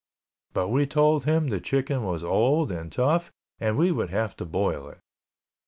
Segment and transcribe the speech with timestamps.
[0.55, 4.45] But we told him the chicken was old and tough and we would have to
[4.47, 4.97] boil it.